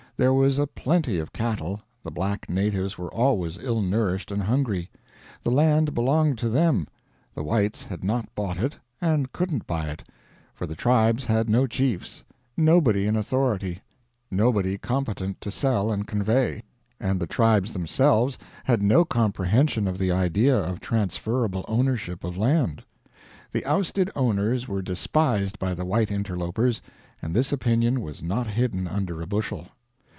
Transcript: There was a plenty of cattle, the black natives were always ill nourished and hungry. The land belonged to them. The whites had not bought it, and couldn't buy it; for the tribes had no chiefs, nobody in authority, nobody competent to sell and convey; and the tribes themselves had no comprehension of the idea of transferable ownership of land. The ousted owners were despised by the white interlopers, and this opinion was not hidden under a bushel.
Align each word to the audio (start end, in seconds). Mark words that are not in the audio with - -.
There 0.17 0.33
was 0.35 0.59
a 0.59 0.67
plenty 0.67 1.17
of 1.17 1.33
cattle, 1.33 1.81
the 2.03 2.11
black 2.11 2.47
natives 2.47 2.95
were 2.95 3.11
always 3.11 3.57
ill 3.57 3.81
nourished 3.81 4.29
and 4.31 4.43
hungry. 4.43 4.91
The 5.41 5.49
land 5.49 5.95
belonged 5.95 6.37
to 6.39 6.49
them. 6.49 6.87
The 7.33 7.41
whites 7.41 7.83
had 7.85 8.03
not 8.03 8.29
bought 8.35 8.59
it, 8.59 8.77
and 9.01 9.31
couldn't 9.33 9.65
buy 9.65 9.89
it; 9.89 10.03
for 10.53 10.67
the 10.67 10.75
tribes 10.75 11.25
had 11.25 11.49
no 11.49 11.65
chiefs, 11.65 12.23
nobody 12.55 13.07
in 13.07 13.15
authority, 13.15 13.81
nobody 14.29 14.77
competent 14.77 15.41
to 15.41 15.49
sell 15.49 15.91
and 15.91 16.05
convey; 16.05 16.61
and 16.99 17.19
the 17.19 17.25
tribes 17.25 17.73
themselves 17.73 18.37
had 18.65 18.83
no 18.83 19.03
comprehension 19.03 19.87
of 19.87 19.97
the 19.97 20.11
idea 20.11 20.55
of 20.55 20.79
transferable 20.79 21.65
ownership 21.67 22.23
of 22.23 22.37
land. 22.37 22.83
The 23.51 23.65
ousted 23.65 24.11
owners 24.15 24.67
were 24.67 24.83
despised 24.83 25.57
by 25.57 25.73
the 25.73 25.83
white 25.83 26.11
interlopers, 26.11 26.79
and 27.23 27.33
this 27.33 27.51
opinion 27.51 28.01
was 28.03 28.21
not 28.21 28.45
hidden 28.45 28.87
under 28.87 29.19
a 29.19 29.25
bushel. 29.25 29.65